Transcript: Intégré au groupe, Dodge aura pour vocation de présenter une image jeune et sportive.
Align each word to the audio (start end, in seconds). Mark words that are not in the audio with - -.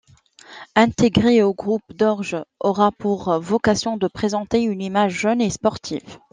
Intégré 0.75 1.43
au 1.43 1.53
groupe, 1.53 1.83
Dodge 1.93 2.33
aura 2.59 2.91
pour 2.91 3.37
vocation 3.39 3.97
de 3.97 4.07
présenter 4.07 4.63
une 4.63 4.81
image 4.81 5.13
jeune 5.13 5.41
et 5.41 5.51
sportive. 5.51 6.17